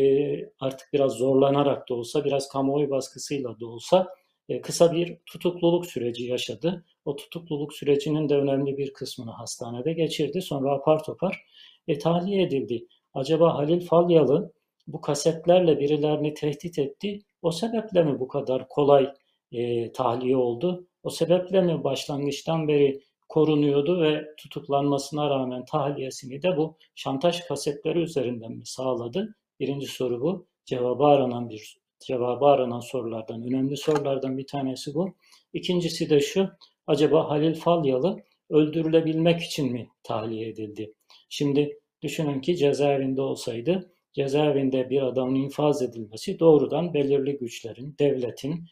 artık 0.59 0.93
biraz 0.93 1.11
zorlanarak 1.11 1.89
da 1.89 1.93
olsa 1.93 2.25
biraz 2.25 2.47
kamuoyu 2.47 2.89
baskısıyla 2.89 3.59
da 3.59 3.67
olsa 3.67 4.07
e, 4.49 4.61
kısa 4.61 4.93
bir 4.93 5.17
tutukluluk 5.25 5.85
süreci 5.85 6.23
yaşadı. 6.23 6.85
O 7.05 7.15
tutukluluk 7.15 7.73
sürecinin 7.73 8.29
de 8.29 8.35
önemli 8.35 8.77
bir 8.77 8.93
kısmını 8.93 9.31
hastanede 9.31 9.93
geçirdi. 9.93 10.41
Sonra 10.41 10.71
apar 10.73 11.03
topar 11.03 11.45
e, 11.87 11.99
tahliye 11.99 12.43
edildi. 12.43 12.87
Acaba 13.13 13.55
Halil 13.55 13.85
Falyalı 13.85 14.53
bu 14.87 15.01
kasetlerle 15.01 15.79
birilerini 15.79 16.33
tehdit 16.33 16.79
etti. 16.79 17.19
O 17.43 17.51
sebeple 17.51 18.03
mi 18.03 18.19
bu 18.19 18.27
kadar 18.27 18.67
kolay 18.67 19.13
e, 19.51 19.91
tahliye 19.91 20.37
oldu? 20.37 20.87
O 21.03 21.09
sebeple 21.09 21.61
mi 21.61 21.83
başlangıçtan 21.83 22.67
beri 22.67 23.01
korunuyordu 23.29 24.01
ve 24.01 24.25
tutuklanmasına 24.37 25.29
rağmen 25.29 25.65
tahliyesini 25.65 26.41
de 26.41 26.57
bu 26.57 26.77
şantaj 26.95 27.41
kasetleri 27.41 27.99
üzerinden 27.99 28.51
mi 28.51 28.65
sağladı? 28.65 29.35
Birinci 29.59 29.87
soru 29.87 30.21
bu. 30.21 30.47
Cevabı 30.65 31.03
aranan 31.03 31.49
bir 31.49 31.77
cevabı 31.99 32.45
aranan 32.45 32.79
sorulardan, 32.79 33.43
önemli 33.43 33.77
sorulardan 33.77 34.37
bir 34.37 34.47
tanesi 34.47 34.93
bu. 34.93 35.15
İkincisi 35.53 36.09
de 36.09 36.19
şu, 36.19 36.49
acaba 36.87 37.29
Halil 37.29 37.55
Falyalı 37.55 38.23
öldürülebilmek 38.49 39.41
için 39.41 39.71
mi 39.71 39.89
tahliye 40.03 40.49
edildi? 40.49 40.93
Şimdi 41.29 41.79
düşünün 42.01 42.41
ki 42.41 42.57
cezaevinde 42.57 43.21
olsaydı, 43.21 43.92
cezaevinde 44.13 44.89
bir 44.89 45.01
adamın 45.01 45.35
infaz 45.35 45.81
edilmesi 45.81 46.39
doğrudan 46.39 46.93
belirli 46.93 47.37
güçlerin, 47.37 47.95
devletin, 47.99 48.65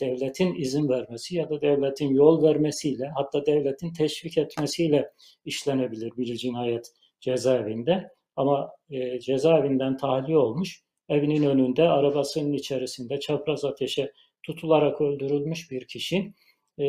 devletin 0.00 0.54
izin 0.54 0.88
vermesi 0.88 1.36
ya 1.36 1.50
da 1.50 1.60
devletin 1.60 2.14
yol 2.14 2.42
vermesiyle 2.42 3.08
hatta 3.16 3.46
devletin 3.46 3.92
teşvik 3.92 4.38
etmesiyle 4.38 5.10
işlenebilir 5.44 6.12
bir 6.16 6.36
cinayet 6.36 6.92
cezaevinde. 7.20 8.08
Ama 8.36 8.70
e, 8.90 9.20
cezaevinden 9.20 9.96
tahliye 9.96 10.38
olmuş, 10.38 10.82
evinin 11.08 11.42
önünde 11.42 11.82
arabasının 11.82 12.52
içerisinde 12.52 13.20
çapraz 13.20 13.64
ateşe 13.64 14.12
tutularak 14.42 15.00
öldürülmüş 15.00 15.70
bir 15.70 15.86
kişi 15.86 16.32
e, 16.78 16.84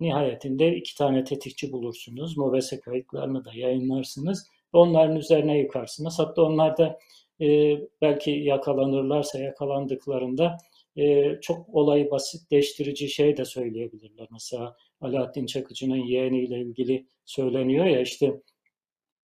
nihayetinde 0.00 0.76
iki 0.76 0.96
tane 0.96 1.24
tetikçi 1.24 1.72
bulursunuz. 1.72 2.36
MOBESE 2.36 2.80
kayıtlarını 2.80 3.44
da 3.44 3.50
yayınlarsınız. 3.54 4.46
Onların 4.72 5.16
üzerine 5.16 5.58
yıkarsınız. 5.58 6.18
Hatta 6.18 6.42
onlar 6.42 6.76
da 6.76 6.98
e, 7.40 7.76
belki 8.02 8.30
yakalanırlarsa 8.30 9.38
yakalandıklarında 9.38 10.56
e, 10.96 11.34
çok 11.40 11.74
olayı 11.74 12.10
basitleştirici 12.10 13.08
şey 13.08 13.36
de 13.36 13.44
söyleyebilirler. 13.44 14.28
Mesela 14.30 14.76
Alaaddin 15.00 15.46
Çakıcı'nın 15.46 15.96
yeğeniyle 15.96 16.60
ilgili 16.60 17.06
söyleniyor 17.24 17.84
ya 17.84 18.00
işte 18.00 18.40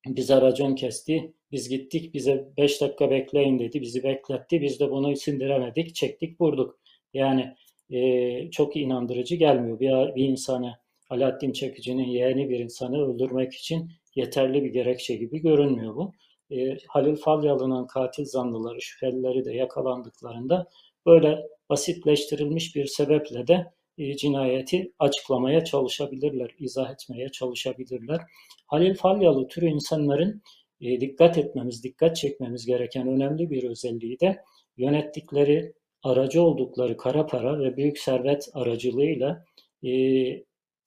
bize 0.06 0.40
racon 0.40 0.74
kesti, 0.74 1.32
biz 1.52 1.68
gittik 1.68 2.14
bize 2.14 2.48
5 2.56 2.80
dakika 2.80 3.10
bekleyin 3.10 3.58
dedi, 3.58 3.80
bizi 3.80 4.02
bekletti, 4.02 4.62
biz 4.62 4.80
de 4.80 4.90
bunu 4.90 5.16
sindiremedik, 5.16 5.94
çektik 5.94 6.40
vurduk. 6.40 6.78
Yani 7.14 7.54
e, 7.90 8.50
çok 8.50 8.76
inandırıcı 8.76 9.36
gelmiyor. 9.36 9.80
Bir, 9.80 10.14
bir 10.14 10.24
insanı 10.28 10.74
Alaaddin 11.10 11.52
Çakıcı'nın 11.52 12.02
yeğeni 12.02 12.50
bir 12.50 12.58
insanı 12.58 13.06
öldürmek 13.06 13.52
için 13.54 13.90
yeterli 14.16 14.64
bir 14.64 14.70
gerekçe 14.70 15.14
gibi 15.16 15.38
görünmüyor 15.38 15.96
bu. 15.96 16.12
E, 16.50 16.78
Halil 16.88 17.16
Falyalı'nın 17.16 17.86
katil 17.86 18.24
zanlıları, 18.24 18.82
şüphelileri 18.82 19.44
de 19.44 19.52
yakalandıklarında 19.52 20.66
böyle 21.06 21.46
basitleştirilmiş 21.70 22.76
bir 22.76 22.86
sebeple 22.86 23.46
de 23.46 23.72
e, 23.98 24.16
cinayeti 24.16 24.92
açıklamaya 24.98 25.64
çalışabilirler, 25.64 26.50
izah 26.58 26.90
etmeye 26.90 27.28
çalışabilirler. 27.28 28.20
Halil 28.66 28.94
Falyalı 28.94 29.48
türü 29.48 29.66
insanların 29.66 30.42
e, 30.80 31.00
dikkat 31.00 31.38
etmemiz, 31.38 31.84
dikkat 31.84 32.16
çekmemiz 32.16 32.66
gereken 32.66 33.08
önemli 33.08 33.50
bir 33.50 33.64
özelliği 33.64 34.20
de 34.20 34.42
yönettikleri, 34.76 35.72
aracı 36.02 36.42
oldukları 36.42 36.96
kara 36.96 37.26
para 37.26 37.58
ve 37.58 37.76
büyük 37.76 37.98
servet 37.98 38.48
aracılığıyla 38.54 39.44
e, 39.86 39.90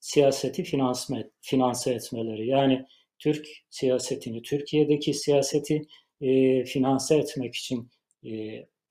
siyaseti 0.00 0.62
finansme, 0.62 1.30
finanse 1.40 1.92
etmeleri. 1.92 2.46
Yani 2.46 2.86
Türk 3.18 3.46
siyasetini, 3.70 4.42
Türkiye'deki 4.42 5.14
siyaseti 5.14 5.82
e, 6.20 6.64
finanse 6.64 7.16
etmek 7.16 7.54
için 7.54 7.90
e, 8.24 8.30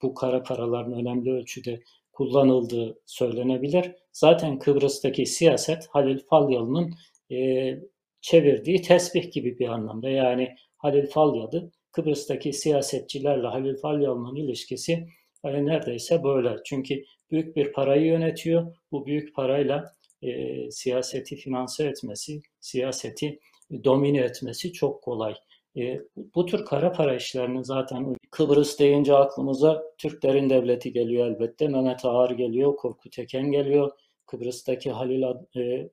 bu 0.02 0.14
kara 0.14 0.44
paraların 0.44 0.94
önemli 0.94 1.32
ölçüde 1.32 1.80
kullanıldığı 2.14 3.00
söylenebilir. 3.06 3.92
Zaten 4.12 4.60
Kıbrıs'taki 4.60 5.26
siyaset 5.26 5.88
Halil 5.88 6.20
Falyalı'nın 6.30 6.94
e, 7.32 7.38
çevirdiği 8.22 8.82
tesbih 8.82 9.32
gibi 9.32 9.60
bir 9.60 9.68
anlamda. 9.68 10.10
Yani 10.10 10.56
Halil 10.78 11.08
Falyalı 11.08 11.72
Kıbrıs'taki 11.92 12.54
siyasetçilerle 12.54 13.48
Halil 13.48 13.78
Falyalı'nın 13.78 14.36
ilişkisi 14.36 15.08
e, 15.44 15.66
neredeyse 15.66 16.24
böyle. 16.24 16.56
Çünkü 16.66 17.04
büyük 17.32 17.56
bir 17.56 17.72
parayı 17.72 18.06
yönetiyor. 18.06 18.76
Bu 18.92 19.06
büyük 19.06 19.36
parayla 19.36 19.94
e, 20.22 20.72
siyaseti 20.72 21.36
finanse 21.36 21.88
etmesi, 21.88 22.42
siyaseti 22.62 23.40
domine 23.84 24.20
etmesi 24.20 24.74
çok 24.74 25.02
kolay. 25.02 25.36
E, 25.78 26.02
bu 26.36 26.46
tür 26.46 26.66
kara 26.66 26.92
para 26.92 27.16
işlerinin 27.16 27.62
zaten 27.62 28.16
Kıbrıs 28.32 28.80
deyince 28.80 29.16
aklımıza 29.16 29.84
Türklerin 29.98 30.50
devleti 30.50 30.94
geliyor 30.94 31.28
elbette. 31.28 31.68
Mehmet 31.68 32.06
Ağar 32.06 32.30
geliyor, 32.30 32.76
Korkut 32.76 33.20
Eken 33.20 33.52
geliyor. 33.52 33.92
Kıbrıs'taki 34.26 34.92
Halil 34.92 35.24
e, 35.58 35.90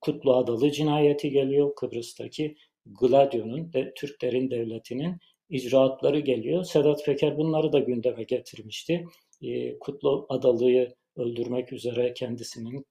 Kutlu 0.00 0.36
Adalı 0.36 0.70
cinayeti 0.70 1.30
geliyor. 1.30 1.74
Kıbrıs'taki 1.74 2.56
Gladio'nun, 2.86 3.72
de, 3.72 3.92
Türklerin 3.96 4.50
devletinin 4.50 5.16
icraatları 5.48 6.20
geliyor. 6.20 6.64
Sedat 6.64 7.04
Peker 7.04 7.36
bunları 7.36 7.72
da 7.72 7.78
gündeme 7.78 8.22
getirmişti. 8.22 9.04
E, 9.42 9.78
Kutlu 9.78 10.26
Adalı'yı 10.28 10.94
öldürmek 11.16 11.72
üzere 11.72 12.14
kendisinin 12.14 12.86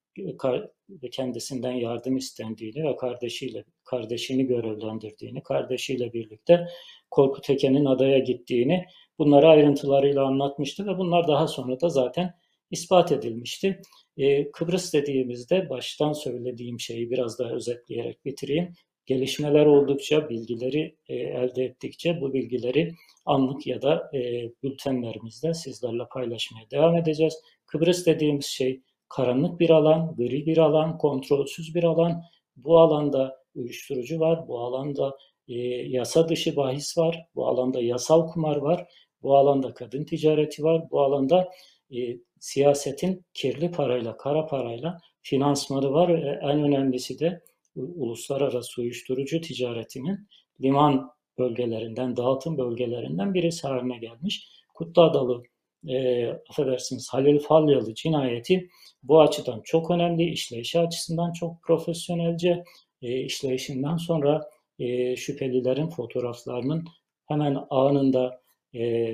kendisinden 1.12 1.72
yardım 1.72 2.18
istendiğini 2.18 2.84
ve 2.84 2.96
kardeşiyle 2.96 3.64
kardeşini 3.86 4.48
görevlendirdiğini, 4.48 5.44
kardeşiyle 5.44 6.14
birlikte 6.14 6.68
Korkut 7.12 7.50
Eken'in 7.50 7.86
adaya 7.86 8.20
gittiğini 8.20 8.86
bunları 9.20 9.50
ayrıntılarıyla 9.50 10.26
anlatmıştı 10.26 10.86
ve 10.88 10.98
bunlar 10.98 11.28
daha 11.28 11.48
sonra 11.48 11.82
da 11.82 11.90
zaten 11.90 12.34
ispat 12.72 13.12
edilmişti. 13.12 13.82
Ee, 14.18 14.52
Kıbrıs 14.52 14.94
dediğimizde 14.94 15.70
baştan 15.70 16.14
söylediğim 16.14 16.80
şeyi 16.80 17.12
biraz 17.12 17.40
daha 17.40 17.50
özetleyerek 17.50 18.26
bitireyim. 18.26 18.74
gelişmeler 19.06 19.66
oldukça, 19.66 20.30
bilgileri 20.30 20.96
e, 21.08 21.16
elde 21.16 21.64
ettikçe 21.66 22.22
bu 22.22 22.34
bilgileri 22.34 22.94
anlık 23.26 23.68
ya 23.68 23.82
da 23.82 24.12
e, 24.14 24.52
bültenlerimizde 24.64 25.54
sizlerle 25.54 26.04
paylaşmaya 26.12 26.72
devam 26.72 26.96
edeceğiz. 26.96 27.34
Kıbrıs 27.66 28.06
dediğimiz 28.06 28.46
şey 28.46 28.82
karanlık 29.10 29.60
bir 29.60 29.70
alan, 29.70 30.16
gri 30.16 30.46
bir 30.46 30.58
alan, 30.58 30.98
kontrolsüz 30.98 31.76
bir 31.76 31.84
alan. 31.84 32.24
Bu 32.56 32.80
alanda 32.80 33.38
uyuşturucu 33.56 34.20
var, 34.20 34.48
bu 34.48 34.60
alanda 34.60 35.18
e, 35.48 35.54
yasa 35.88 36.30
dışı 36.30 36.56
bahis 36.56 36.98
var, 36.98 37.26
bu 37.36 37.48
alanda 37.48 37.82
yasal 37.82 38.28
kumar 38.28 38.56
var, 38.56 38.88
bu 39.22 39.38
alanda 39.38 39.74
kadın 39.74 40.04
ticareti 40.04 40.64
var, 40.64 40.92
bu 40.92 41.02
alanda 41.02 41.52
e, 41.96 42.18
siyasetin 42.40 43.26
kirli 43.34 43.72
parayla, 43.72 44.18
kara 44.18 44.46
parayla 44.46 44.98
finansmanı 45.22 45.92
var 45.92 46.24
ve 46.24 46.40
en 46.42 46.64
önemlisi 46.64 47.20
de 47.20 47.42
uluslararası 47.76 48.82
uyuşturucu 48.82 49.42
ticaretinin 49.42 50.28
liman 50.62 51.12
bölgelerinden, 51.38 52.18
dağıtım 52.18 52.58
bölgelerinden 52.58 53.34
birisi 53.34 53.68
haline 53.68 53.98
gelmiş. 53.98 54.50
Kutluadalı 54.74 55.44
e, 55.88 56.28
affedersiniz 56.50 57.10
Halil 57.12 57.40
Falyalı 57.40 57.94
cinayeti 57.94 58.70
bu 59.04 59.22
açıdan 59.22 59.62
çok 59.64 59.92
önemli, 59.92 60.24
işleyişi 60.24 60.80
açısından 60.80 61.32
çok 61.32 61.64
profesyonelce, 61.64 62.64
e, 63.02 63.20
işleyişinden 63.20 63.98
sonra 63.98 64.50
e, 64.80 65.16
şüphelilerin 65.16 65.90
fotoğraflarının 65.90 66.86
hemen 67.26 67.58
anında 67.70 68.42
e, 68.76 69.14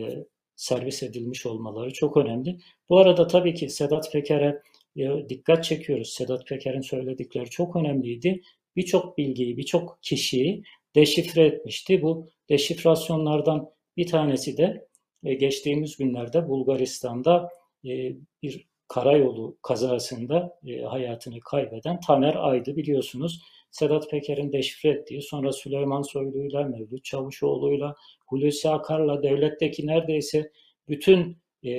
servis 0.55 1.03
edilmiş 1.03 1.45
olmaları 1.45 1.93
çok 1.93 2.17
önemli. 2.17 2.59
Bu 2.89 2.99
arada 2.99 3.27
tabii 3.27 3.53
ki 3.53 3.69
Sedat 3.69 4.11
Peker'e 4.11 4.61
e, 4.97 5.29
dikkat 5.29 5.63
çekiyoruz. 5.63 6.09
Sedat 6.09 6.47
Peker'in 6.47 6.81
söyledikleri 6.81 7.49
çok 7.49 7.75
önemliydi. 7.75 8.41
Birçok 8.75 9.17
bilgiyi, 9.17 9.57
birçok 9.57 9.99
kişiyi 10.01 10.63
deşifre 10.95 11.45
etmişti. 11.45 12.01
Bu 12.01 12.27
deşifrasyonlardan 12.49 13.69
bir 13.97 14.07
tanesi 14.07 14.57
de 14.57 14.88
e, 15.23 15.33
geçtiğimiz 15.33 15.97
günlerde 15.97 16.47
Bulgaristan'da 16.47 17.49
e, 17.85 18.15
bir 18.43 18.67
karayolu 18.87 19.57
kazasında 19.61 20.59
e, 20.67 20.81
hayatını 20.81 21.39
kaybeden 21.39 21.99
Taner 21.99 22.35
Aydı 22.35 22.75
biliyorsunuz. 22.75 23.41
Sedat 23.71 24.09
Peker'in 24.11 24.53
deşifre 24.53 24.89
ettiği, 24.89 25.21
sonra 25.21 25.51
Süleyman 25.51 26.01
Soylu'yla, 26.01 26.63
Mevlüt 26.63 27.03
Çavuşoğlu'yla, 27.03 27.95
Hulusi 28.27 28.69
Akar'la, 28.69 29.23
devletteki 29.23 29.87
neredeyse 29.87 30.51
bütün 30.87 31.37
e, 31.63 31.71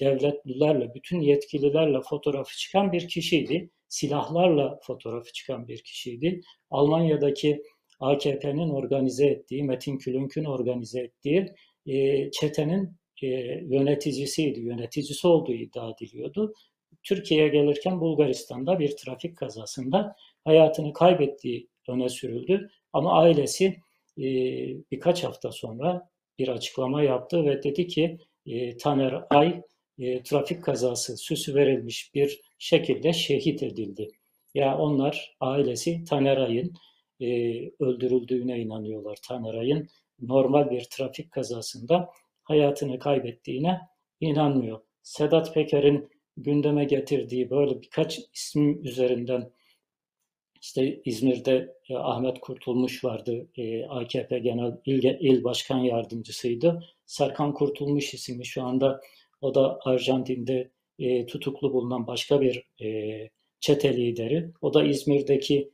devletlilerle, 0.00 0.94
bütün 0.94 1.20
yetkililerle 1.20 2.00
fotoğrafı 2.00 2.56
çıkan 2.56 2.92
bir 2.92 3.08
kişiydi. 3.08 3.70
Silahlarla 3.88 4.78
fotoğrafı 4.82 5.32
çıkan 5.32 5.68
bir 5.68 5.82
kişiydi. 5.82 6.40
Almanya'daki 6.70 7.62
AKP'nin 8.00 8.70
organize 8.70 9.26
ettiği, 9.26 9.64
Metin 9.64 9.98
Külünk'ün 9.98 10.44
organize 10.44 11.00
ettiği 11.00 11.54
e, 11.86 12.30
çetenin 12.30 12.90
e, 13.22 13.26
yöneticisiydi, 13.64 14.60
yöneticisi 14.60 15.26
olduğu 15.26 15.52
iddia 15.52 15.90
ediliyordu. 15.90 16.54
Türkiye'ye 17.02 17.48
gelirken 17.48 18.00
Bulgaristan'da 18.00 18.78
bir 18.78 18.96
trafik 18.96 19.36
kazasında 19.36 20.16
hayatını 20.44 20.92
kaybettiği 20.92 21.68
öne 21.88 22.08
sürüldü. 22.08 22.70
Ama 22.92 23.12
ailesi 23.12 23.76
e, 24.18 24.24
birkaç 24.90 25.24
hafta 25.24 25.52
sonra 25.52 26.10
bir 26.38 26.48
açıklama 26.48 27.02
yaptı 27.02 27.44
ve 27.44 27.62
dedi 27.62 27.86
ki 27.86 28.18
e, 28.46 28.76
Taner 28.76 29.22
Ay 29.30 29.62
e, 29.98 30.22
trafik 30.22 30.64
kazası 30.64 31.16
süsü 31.16 31.54
verilmiş 31.54 32.14
bir 32.14 32.40
şekilde 32.58 33.12
şehit 33.12 33.62
edildi. 33.62 34.08
Ya 34.54 34.66
yani 34.66 34.76
onlar 34.76 35.36
ailesi 35.40 36.04
Taner 36.04 36.36
Ay'ın 36.36 36.74
e, 37.20 37.26
öldürüldüğüne 37.80 38.60
inanıyorlar. 38.60 39.18
Taner 39.28 39.54
Ay'ın 39.54 39.88
normal 40.20 40.70
bir 40.70 40.84
trafik 40.90 41.32
kazasında 41.32 42.10
hayatını 42.42 42.98
kaybettiğine 42.98 43.80
inanmıyor. 44.20 44.80
Sedat 45.02 45.54
Peker'in 45.54 46.08
gündeme 46.36 46.84
getirdiği 46.84 47.50
böyle 47.50 47.82
birkaç 47.82 48.20
isim 48.34 48.84
üzerinden 48.84 49.50
işte 50.62 51.00
İzmir'de 51.04 51.74
e, 51.88 51.96
Ahmet 51.96 52.40
Kurtulmuş 52.40 53.04
vardı. 53.04 53.48
E, 53.56 53.84
AKP 53.84 54.38
Genel 54.38 54.72
İl, 54.86 55.04
İl 55.04 55.44
Başkan 55.44 55.78
Yardımcısıydı. 55.78 56.84
Serkan 57.06 57.54
Kurtulmuş 57.54 58.14
ismi 58.14 58.46
şu 58.46 58.62
anda 58.62 59.00
o 59.40 59.54
da 59.54 59.78
Arjantin'de 59.84 60.70
e, 60.98 61.26
tutuklu 61.26 61.72
bulunan 61.72 62.06
başka 62.06 62.40
bir 62.40 62.66
e, 62.84 63.30
çete 63.60 63.96
lideri. 63.96 64.50
O 64.62 64.74
da 64.74 64.84
İzmir'deki 64.84 65.70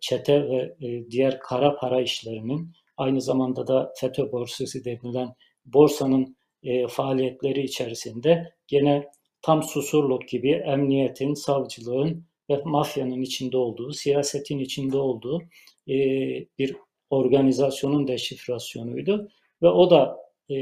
çete 0.00 0.50
ve 0.50 0.76
diğer 1.10 1.40
kara 1.40 1.76
para 1.76 2.00
işlerinin 2.00 2.72
aynı 2.96 3.20
zamanda 3.20 3.66
da 3.66 3.92
FETÖ 3.96 4.32
borsası 4.32 4.84
denilen 4.84 5.34
borsanın 5.64 6.36
e, 6.62 6.86
faaliyetleri 6.88 7.62
içerisinde 7.62 8.52
gene 8.66 9.08
tam 9.42 9.62
susurluk 9.62 10.28
gibi 10.28 10.50
emniyetin, 10.50 11.34
savcılığın 11.34 12.24
ve 12.50 12.62
mafyanın 12.64 13.22
içinde 13.22 13.56
olduğu, 13.56 13.92
siyasetin 13.92 14.58
içinde 14.58 14.96
olduğu 14.96 15.42
e, 15.88 15.94
bir 16.58 16.76
organizasyonun 17.10 18.08
deşifrasyonuydu. 18.08 19.28
Ve 19.62 19.68
o 19.68 19.90
da 19.90 20.16
e, 20.50 20.56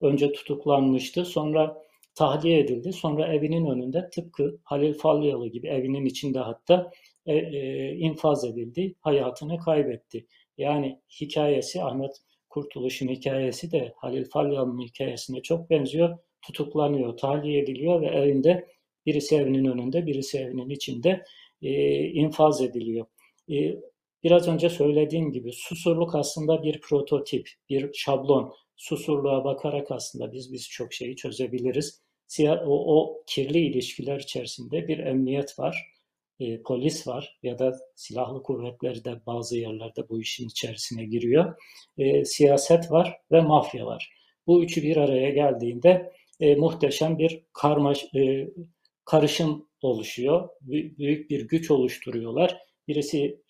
önce 0.00 0.32
tutuklanmıştı, 0.32 1.24
sonra 1.24 1.82
tahliye 2.14 2.58
edildi. 2.58 2.92
Sonra 2.92 3.34
evinin 3.34 3.66
önünde 3.66 4.10
tıpkı 4.10 4.58
Halil 4.64 4.94
Falyalı 4.94 5.48
gibi 5.48 5.68
evinin 5.68 6.06
içinde 6.06 6.38
hatta 6.38 6.90
e, 7.26 7.34
e, 7.34 7.92
infaz 7.96 8.44
edildi, 8.44 8.94
hayatını 9.00 9.58
kaybetti. 9.58 10.26
Yani 10.60 11.00
hikayesi 11.20 11.82
Ahmet 11.82 12.22
Kurtuluş'un 12.48 13.08
hikayesi 13.08 13.72
de 13.72 13.92
Halil 13.96 14.24
Falyalı'nın 14.24 14.80
hikayesine 14.80 15.42
çok 15.42 15.70
benziyor. 15.70 16.18
Tutuklanıyor, 16.42 17.16
tahliye 17.16 17.62
ediliyor 17.62 18.00
ve 18.00 18.06
evinde 18.06 18.68
birisi 19.06 19.36
evinin 19.36 19.64
önünde, 19.64 20.06
birisi 20.06 20.38
evinin 20.38 20.70
içinde 20.70 21.24
e, 21.62 22.04
infaz 22.04 22.60
ediliyor. 22.60 23.06
E, 23.50 23.76
biraz 24.22 24.48
önce 24.48 24.68
söylediğim 24.68 25.32
gibi 25.32 25.52
susurluk 25.52 26.14
aslında 26.14 26.62
bir 26.62 26.80
prototip, 26.80 27.48
bir 27.68 27.92
şablon. 27.92 28.54
Susurluğa 28.76 29.44
bakarak 29.44 29.90
aslında 29.90 30.32
biz 30.32 30.52
biz 30.52 30.68
çok 30.68 30.92
şeyi 30.92 31.16
çözebiliriz. 31.16 32.02
O, 32.40 33.00
o 33.00 33.22
kirli 33.26 33.58
ilişkiler 33.58 34.20
içerisinde 34.20 34.88
bir 34.88 34.98
emniyet 34.98 35.58
var 35.58 35.99
e, 36.40 36.62
polis 36.62 37.06
var 37.06 37.38
ya 37.42 37.58
da 37.58 37.78
silahlı 37.94 38.42
kuvvetleri 38.42 39.04
de 39.04 39.20
bazı 39.26 39.58
yerlerde 39.58 40.08
bu 40.08 40.20
işin 40.20 40.48
içerisine 40.48 41.04
giriyor. 41.04 41.54
E, 41.98 42.24
siyaset 42.24 42.90
var 42.90 43.16
ve 43.32 43.40
mafya 43.40 43.86
var. 43.86 44.12
Bu 44.46 44.64
üçü 44.64 44.82
bir 44.82 44.96
araya 44.96 45.30
geldiğinde 45.30 46.12
e, 46.40 46.54
muhteşem 46.54 47.18
bir 47.18 47.42
karma 47.52 47.92
e, 48.16 48.48
karışım 49.04 49.68
oluşuyor. 49.82 50.48
Büyük 50.60 51.30
bir 51.30 51.48
güç 51.48 51.70
oluşturuyorlar. 51.70 52.58
Birisi 52.88 53.40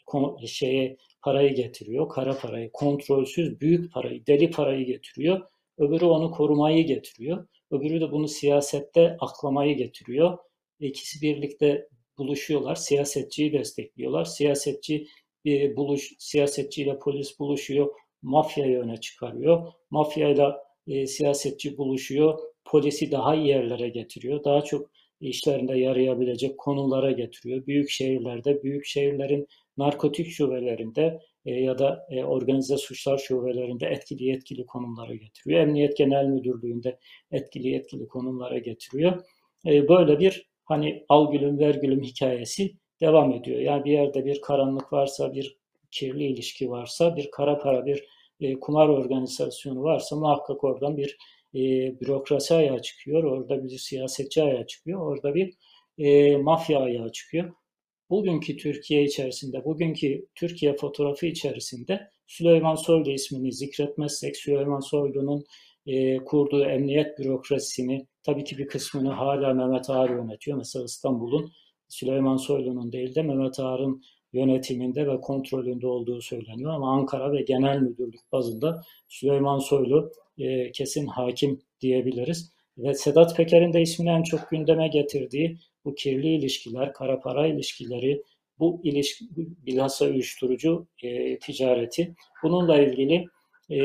şeye 0.46 0.96
parayı 1.22 1.54
getiriyor, 1.54 2.08
kara 2.08 2.38
parayı, 2.38 2.70
kontrolsüz 2.72 3.60
büyük 3.60 3.92
parayı, 3.92 4.26
deli 4.26 4.50
parayı 4.50 4.86
getiriyor. 4.86 5.40
Öbürü 5.78 6.04
onu 6.04 6.30
korumayı 6.30 6.86
getiriyor. 6.86 7.46
Öbürü 7.70 8.00
de 8.00 8.12
bunu 8.12 8.28
siyasette 8.28 9.16
aklamayı 9.20 9.76
getiriyor. 9.76 10.38
İkisi 10.80 11.22
birlikte 11.22 11.88
buluşuyorlar. 12.20 12.74
Siyasetçiyi 12.74 13.52
destekliyorlar. 13.52 14.24
Siyasetçi 14.24 15.06
bir 15.44 15.76
buluş 15.76 16.12
siyasetçiyle 16.18 16.98
polis 16.98 17.38
buluşuyor. 17.38 17.94
Mafyayı 18.22 18.78
öne 18.78 18.96
çıkarıyor. 18.96 19.72
Mafyayla 19.90 20.64
e, 20.86 21.06
siyasetçi 21.06 21.78
buluşuyor. 21.78 22.38
Polisi 22.64 23.10
daha 23.10 23.34
iyi 23.34 23.48
yerlere 23.48 23.88
getiriyor. 23.88 24.44
Daha 24.44 24.64
çok 24.64 24.90
işlerinde 25.20 25.78
yarayabilecek 25.78 26.58
konulara 26.58 27.12
getiriyor. 27.12 27.66
Büyük 27.66 27.90
şehirlerde, 27.90 28.62
büyük 28.62 28.84
şehirlerin 28.86 29.46
narkotik 29.76 30.30
şubelerinde 30.30 31.20
e, 31.46 31.54
ya 31.54 31.78
da 31.78 32.06
e, 32.10 32.24
organize 32.24 32.76
suçlar 32.76 33.18
şubelerinde 33.18 33.86
etkili 33.86 34.24
yetkili 34.24 34.66
konumlara 34.66 35.14
getiriyor. 35.14 35.60
Emniyet 35.60 35.96
Genel 35.96 36.24
Müdürlüğü'nde 36.24 36.98
etkili 37.30 37.68
yetkili 37.68 38.08
konumlara 38.08 38.58
getiriyor. 38.58 39.24
E, 39.66 39.88
böyle 39.88 40.18
bir 40.18 40.49
hani 40.70 41.04
al 41.08 41.32
gülüm 41.32 41.58
ver 41.58 41.74
gülüm 41.74 42.02
hikayesi 42.02 42.72
devam 43.00 43.32
ediyor. 43.32 43.60
Yani 43.60 43.84
bir 43.84 43.92
yerde 43.92 44.24
bir 44.24 44.40
karanlık 44.40 44.92
varsa, 44.92 45.34
bir 45.34 45.58
kirli 45.90 46.24
ilişki 46.24 46.70
varsa, 46.70 47.16
bir 47.16 47.30
kara 47.30 47.58
para, 47.58 47.86
bir 47.86 48.04
e, 48.40 48.60
kumar 48.60 48.88
organizasyonu 48.88 49.82
varsa 49.82 50.16
muhakkak 50.16 50.64
oradan 50.64 50.96
bir 50.96 51.16
e, 51.54 51.60
bürokrasi 52.00 52.54
ayağı 52.54 52.82
çıkıyor, 52.82 53.24
orada 53.24 53.64
bir 53.64 53.78
siyasetçi 53.78 54.42
ayağı 54.42 54.66
çıkıyor, 54.66 55.00
orada 55.00 55.34
bir 55.34 55.54
e, 55.98 56.36
mafya 56.36 56.80
ayağı 56.80 57.12
çıkıyor. 57.12 57.52
Bugünkü 58.10 58.56
Türkiye 58.56 59.04
içerisinde, 59.04 59.64
bugünkü 59.64 60.26
Türkiye 60.34 60.76
fotoğrafı 60.76 61.26
içerisinde 61.26 62.10
Süleyman 62.26 62.74
Soylu 62.74 63.10
ismini 63.10 63.52
zikretmezsek, 63.52 64.36
Süleyman 64.36 64.80
Soylu'nun 64.80 65.44
e, 65.86 66.16
kurduğu 66.16 66.64
emniyet 66.64 67.18
bürokrasisini 67.18 68.06
tabii 68.22 68.44
ki 68.44 68.58
bir 68.58 68.66
kısmını 68.66 69.10
hala 69.10 69.54
Mehmet 69.54 69.90
Ağar 69.90 70.10
yönetiyor. 70.10 70.58
Mesela 70.58 70.84
İstanbul'un 70.84 71.52
Süleyman 71.88 72.36
Soylu'nun 72.36 72.92
değil 72.92 73.14
de 73.14 73.22
Mehmet 73.22 73.60
Ağar'ın 73.60 74.02
yönetiminde 74.32 75.06
ve 75.06 75.20
kontrolünde 75.20 75.86
olduğu 75.86 76.20
söyleniyor. 76.20 76.72
Ama 76.72 76.92
Ankara 76.92 77.32
ve 77.32 77.42
Genel 77.42 77.78
Müdürlük 77.78 78.32
bazında 78.32 78.82
Süleyman 79.08 79.58
Soylu 79.58 80.12
e, 80.38 80.72
kesin 80.72 81.06
hakim 81.06 81.60
diyebiliriz. 81.80 82.52
Ve 82.78 82.94
Sedat 82.94 83.36
Peker'in 83.36 83.72
de 83.72 83.82
ismini 83.82 84.10
en 84.10 84.22
çok 84.22 84.50
gündeme 84.50 84.88
getirdiği 84.88 85.58
bu 85.84 85.94
kirli 85.94 86.28
ilişkiler, 86.28 86.92
kara 86.92 87.20
para 87.20 87.46
ilişkileri, 87.46 88.22
bu 88.58 88.80
ilişki 88.84 89.24
bilhassa 89.66 90.04
uyuşturucu 90.04 90.86
e, 91.02 91.38
ticareti. 91.38 92.14
Bununla 92.42 92.80
ilgili 92.80 93.26
e, 93.70 93.80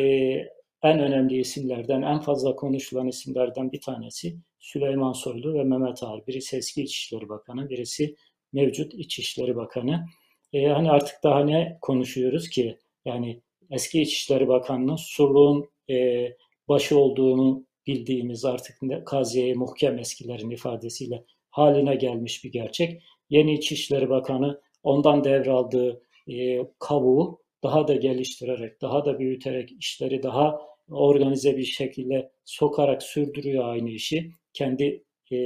en 0.85 0.99
önemli 0.99 1.39
isimlerden, 1.39 2.01
en 2.01 2.19
fazla 2.19 2.55
konuşulan 2.55 3.07
isimlerden 3.07 3.71
bir 3.71 3.81
tanesi 3.81 4.35
Süleyman 4.59 5.13
Soylu 5.13 5.53
ve 5.53 5.63
Mehmet 5.63 6.03
Ağar. 6.03 6.27
Birisi 6.27 6.57
eski 6.57 6.83
İçişleri 6.83 7.29
Bakanı, 7.29 7.69
birisi 7.69 8.15
mevcut 8.53 8.93
İçişleri 8.93 9.55
Bakanı. 9.55 10.05
E, 10.53 10.67
hani 10.67 10.91
artık 10.91 11.23
daha 11.23 11.39
ne 11.39 11.77
konuşuyoruz 11.81 12.49
ki? 12.49 12.77
Yani 13.05 13.41
eski 13.71 14.01
İçişleri 14.01 14.47
Bakanı'nın 14.47 14.95
surluğun 14.95 15.69
e, 15.89 16.27
başı 16.67 16.99
olduğunu 16.99 17.65
bildiğimiz 17.87 18.45
artık 18.45 18.77
kaziye 19.05 19.53
muhkem 19.53 19.99
eskilerin 19.99 20.49
ifadesiyle 20.49 21.23
haline 21.49 21.95
gelmiş 21.95 22.43
bir 22.43 22.51
gerçek. 22.51 23.01
Yeni 23.29 23.53
İçişleri 23.53 24.09
Bakanı 24.09 24.61
ondan 24.83 25.23
devraldığı 25.23 26.01
e, 26.27 26.67
kavuğu 26.79 27.39
daha 27.63 27.87
da 27.87 27.95
geliştirerek, 27.95 28.81
daha 28.81 29.05
da 29.05 29.19
büyüterek 29.19 29.71
işleri 29.79 30.23
daha 30.23 30.74
organize 30.91 31.57
bir 31.57 31.63
şekilde 31.63 32.31
sokarak 32.45 33.03
sürdürüyor 33.03 33.69
aynı 33.69 33.89
işi. 33.89 34.31
Kendi 34.53 35.03
e, 35.31 35.37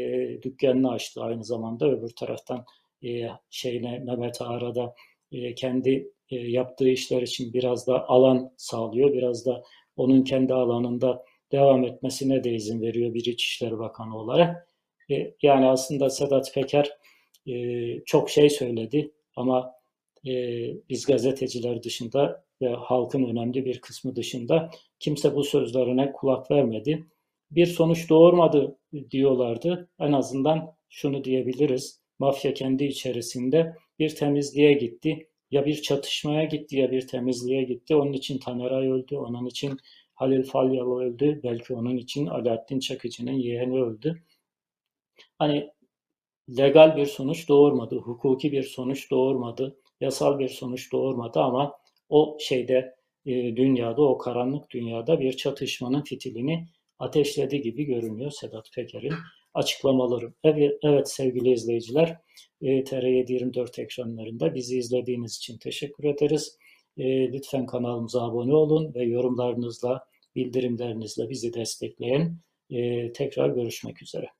dükkanını 0.41 0.91
açtı 0.91 1.21
aynı 1.21 1.43
zamanda 1.43 1.91
öbür 1.91 2.09
taraftan 2.09 2.65
e, 3.03 3.29
şeyine 3.49 3.99
Mehmet 3.99 4.41
Ağar'a 4.41 4.75
da 4.75 4.95
e, 5.31 5.55
kendi 5.55 6.11
e, 6.29 6.35
yaptığı 6.35 6.89
işler 6.89 7.21
için 7.21 7.53
biraz 7.53 7.87
da 7.87 8.09
alan 8.09 8.51
sağlıyor. 8.57 9.13
Biraz 9.13 9.45
da 9.45 9.63
onun 9.95 10.23
kendi 10.23 10.53
alanında 10.53 11.25
devam 11.51 11.83
etmesine 11.83 12.43
de 12.43 12.51
izin 12.51 12.81
veriyor 12.81 13.13
bir 13.13 13.25
İçişleri 13.25 13.79
Bakanı 13.79 14.17
olarak. 14.17 14.67
E, 15.11 15.33
yani 15.41 15.65
aslında 15.65 16.09
Sedat 16.09 16.53
Peker 16.53 16.91
e, 17.47 17.53
çok 18.05 18.29
şey 18.29 18.49
söyledi 18.49 19.11
ama 19.35 19.73
e, 20.27 20.31
biz 20.89 21.05
gazeteciler 21.05 21.83
dışında 21.83 22.43
ve 22.61 22.69
halkın 22.69 23.23
önemli 23.23 23.65
bir 23.65 23.81
kısmı 23.81 24.15
dışında 24.15 24.71
kimse 24.99 25.35
bu 25.35 25.43
sözlerine 25.43 26.11
kulak 26.11 26.51
vermedi. 26.51 27.07
Bir 27.51 27.65
sonuç 27.65 28.09
doğurmadı 28.09 28.77
diyorlardı. 29.11 29.89
En 29.99 30.11
azından 30.11 30.75
şunu 30.89 31.23
diyebiliriz. 31.23 32.01
Mafya 32.19 32.53
kendi 32.53 32.83
içerisinde 32.83 33.75
bir 33.99 34.15
temizliğe 34.15 34.73
gitti. 34.73 35.27
Ya 35.51 35.65
bir 35.65 35.81
çatışmaya 35.81 36.43
gitti 36.43 36.77
ya 36.77 36.91
bir 36.91 37.07
temizliğe 37.07 37.63
gitti. 37.63 37.95
Onun 37.95 38.13
için 38.13 38.37
Taneray 38.37 38.87
öldü. 38.91 39.15
Onun 39.17 39.45
için 39.45 39.77
Halil 40.13 40.43
Falyalı 40.43 41.03
öldü. 41.03 41.39
Belki 41.43 41.73
onun 41.73 41.97
için 41.97 42.27
Alaaddin 42.27 42.79
Çakıcı'nın 42.79 43.31
yeğeni 43.31 43.83
öldü. 43.83 44.23
Hani 45.37 45.71
legal 46.57 46.97
bir 46.97 47.05
sonuç 47.05 47.49
doğurmadı, 47.49 47.95
hukuki 47.97 48.51
bir 48.51 48.63
sonuç 48.63 49.11
doğurmadı, 49.11 49.79
yasal 50.01 50.39
bir 50.39 50.49
sonuç 50.49 50.91
doğurmadı 50.91 51.39
ama 51.39 51.79
o 52.09 52.37
şeyde 52.39 52.95
e, 53.25 53.31
dünyada, 53.55 54.01
o 54.01 54.17
karanlık 54.17 54.71
dünyada 54.71 55.19
bir 55.19 55.33
çatışmanın 55.33 56.01
fitilini 56.01 56.67
ateşledi 56.99 57.61
gibi 57.61 57.83
görünüyor 57.83 58.31
Sedat 58.31 58.71
Peker'in 58.75 59.13
açıklamaları. 59.53 60.33
Evet, 60.43 60.77
evet 60.83 61.09
sevgili 61.09 61.51
izleyiciler, 61.51 62.17
e, 62.61 62.83
TR724 62.83 63.81
ekranlarında 63.81 64.55
bizi 64.55 64.77
izlediğiniz 64.77 65.37
için 65.37 65.57
teşekkür 65.57 66.03
ederiz. 66.03 66.57
E, 66.97 67.33
lütfen 67.33 67.65
kanalımıza 67.65 68.21
abone 68.21 68.55
olun 68.55 68.93
ve 68.95 69.03
yorumlarınızla, 69.03 70.05
bildirimlerinizle 70.35 71.29
bizi 71.29 71.53
destekleyin. 71.53 72.37
E, 72.69 73.11
tekrar 73.13 73.49
görüşmek 73.49 74.01
üzere. 74.01 74.38